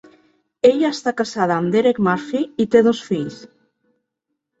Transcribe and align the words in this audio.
Ella 0.67 0.87
està 0.95 1.11
casada 1.19 1.57
amb 1.63 1.75
Derek 1.75 1.99
Murphy 2.07 2.41
i 2.65 2.65
té 2.77 2.81
dos 2.89 3.03
fills. 3.11 3.37